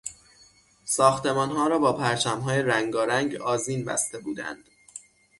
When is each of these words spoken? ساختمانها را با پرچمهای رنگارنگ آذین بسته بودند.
ساختمانها 0.85 1.67
را 1.67 1.79
با 1.79 1.93
پرچمهای 1.93 2.61
رنگارنگ 2.61 3.35
آذین 3.35 3.85
بسته 3.85 4.19
بودند. 4.19 4.63